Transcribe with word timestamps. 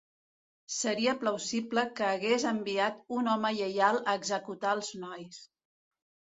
Seria 0.75 1.13
plausible 1.23 1.83
que 1.99 2.07
hagués 2.07 2.47
enviat 2.53 2.99
un 3.19 3.31
home 3.35 3.53
lleial 3.61 4.01
a 4.15 4.19
executar 4.23 4.75
els 4.81 4.93
nois. 5.07 5.41